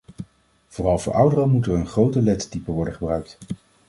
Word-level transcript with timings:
Vooral 0.67 0.99
voor 0.99 1.13
ouderen 1.13 1.49
moet 1.49 1.65
er 1.65 1.73
een 1.73 1.87
groter 1.87 2.21
lettertype 2.21 2.71
worden 2.71 2.93
gebruikt. 2.93 3.37